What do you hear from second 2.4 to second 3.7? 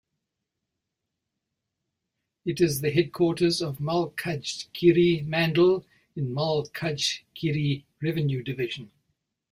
It is the headquarters